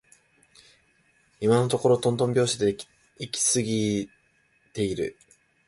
[1.39, 2.87] 今のところとんとん拍子で行
[3.31, 4.09] き過ぎ
[4.73, 5.15] ている